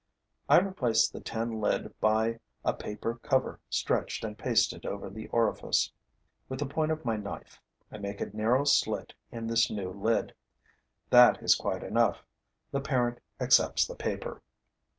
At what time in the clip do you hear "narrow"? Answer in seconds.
8.35-8.63